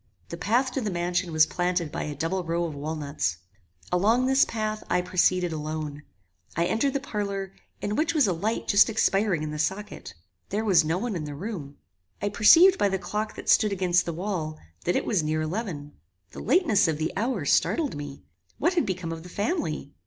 The 0.29 0.35
path 0.35 0.71
to 0.71 0.81
the 0.81 0.89
mansion 0.89 1.31
was 1.31 1.45
planted 1.45 1.91
by 1.91 2.05
a 2.05 2.15
double 2.15 2.43
row 2.43 2.63
of 2.63 2.73
walnuts. 2.73 3.37
Along 3.91 4.25
this 4.25 4.45
path 4.45 4.83
I 4.89 4.99
proceeded 5.03 5.51
alone. 5.53 6.01
I 6.55 6.65
entered 6.65 6.93
the 6.93 6.99
parlour, 6.99 7.53
in 7.81 7.95
which 7.95 8.15
was 8.15 8.25
a 8.25 8.33
light 8.33 8.67
just 8.67 8.89
expiring 8.89 9.43
in 9.43 9.51
the 9.51 9.59
socket. 9.59 10.15
There 10.49 10.65
was 10.65 10.83
no 10.83 10.97
one 10.97 11.15
in 11.15 11.25
the 11.25 11.35
room. 11.35 11.77
I 12.19 12.29
perceived 12.29 12.79
by 12.79 12.89
the 12.89 12.97
clock 12.97 13.35
that 13.35 13.47
stood 13.47 13.71
against 13.71 14.07
the 14.07 14.13
wall, 14.13 14.57
that 14.85 14.95
it 14.95 15.05
was 15.05 15.21
near 15.21 15.43
eleven. 15.43 15.91
The 16.31 16.39
lateness 16.41 16.87
of 16.87 16.97
the 16.97 17.13
hour 17.15 17.45
startled 17.45 17.95
me. 17.95 18.23
What 18.57 18.73
had 18.73 18.87
become 18.87 19.11
of 19.11 19.21
the 19.21 19.29
family? 19.29 19.91